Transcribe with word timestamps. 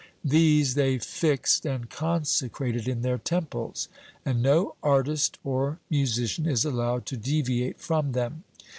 These 0.25 0.73
they 0.73 0.97
fixed 0.97 1.63
and 1.63 1.87
consecrated 1.87 2.87
in 2.87 3.03
their 3.03 3.19
temples; 3.19 3.87
and 4.25 4.41
no 4.41 4.75
artist 4.81 5.37
or 5.43 5.77
musician 5.91 6.47
is 6.47 6.65
allowed 6.65 7.05
to 7.05 7.17
deviate 7.17 7.79
from 7.79 8.13
them. 8.13 8.43